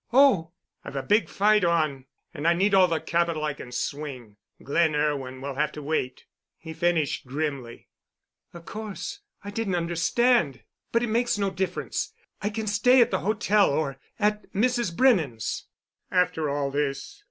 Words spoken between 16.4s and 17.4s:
all this?